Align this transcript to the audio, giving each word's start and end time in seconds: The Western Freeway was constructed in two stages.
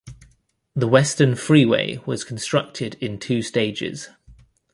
The 0.75 0.87
Western 0.87 1.35
Freeway 1.35 1.97
was 2.07 2.23
constructed 2.23 2.95
in 2.95 3.19
two 3.19 3.43
stages. 3.43 4.09